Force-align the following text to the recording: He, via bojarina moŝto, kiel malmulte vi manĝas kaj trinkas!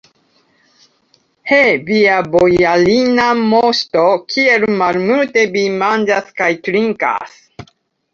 He, 1.49 1.57
via 1.89 2.15
bojarina 2.35 3.27
moŝto, 3.41 4.05
kiel 4.31 4.65
malmulte 4.81 5.45
vi 5.57 5.67
manĝas 5.83 6.33
kaj 6.41 6.49
trinkas! 6.69 7.37